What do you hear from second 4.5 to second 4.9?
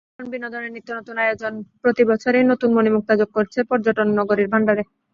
ভান্ডারে।